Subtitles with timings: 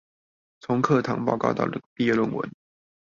[0.61, 1.75] 從課堂報告到畢
[2.11, 2.51] 業論文